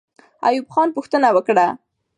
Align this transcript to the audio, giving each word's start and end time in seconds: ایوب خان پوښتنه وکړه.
ایوب 0.47 0.67
خان 0.73 0.87
پوښتنه 0.95 1.27
وکړه. 1.35 1.67